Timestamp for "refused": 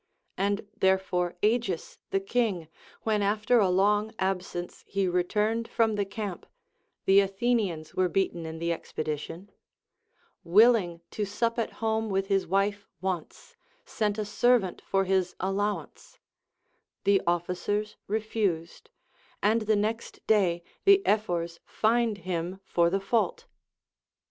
18.07-18.89